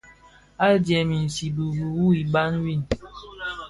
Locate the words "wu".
1.95-2.05